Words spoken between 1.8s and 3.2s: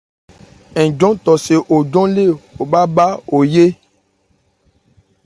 njɔn lê wo bhâ bhá